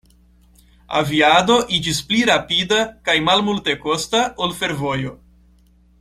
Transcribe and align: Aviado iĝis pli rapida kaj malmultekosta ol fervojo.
Aviado 0.99 1.57
iĝis 1.79 1.99
pli 2.11 2.21
rapida 2.31 2.79
kaj 3.09 3.15
malmultekosta 3.29 4.23
ol 4.47 4.57
fervojo. 4.63 5.13